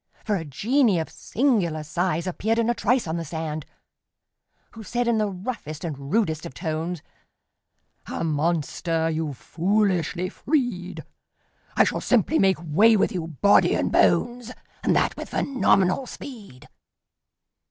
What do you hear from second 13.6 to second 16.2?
and bones, And that with phenomenal